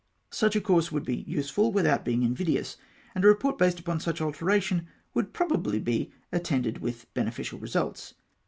Such 0.31 0.55
a 0.55 0.61
course 0.61 0.91
would 0.91 1.05
be 1.05 1.17
useful 1.27 1.71
without 1.71 2.03
being 2.03 2.23
invidious, 2.23 2.75
and 3.13 3.23
a 3.23 3.27
report 3.27 3.59
based 3.59 3.79
upon 3.79 3.99
such 3.99 4.19
alteration 4.19 4.87
would 5.13 5.31
probably 5.31 5.79
be 5.79 6.11
attended 6.31 6.79
with 6.79 7.05
beneficial 7.13 7.59
results. 7.59 8.15